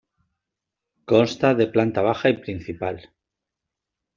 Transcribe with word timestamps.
Consta 1.11 1.53
de 1.53 1.67
planta 1.67 2.01
baja 2.01 2.27
y 2.31 2.37
principal. 2.37 3.11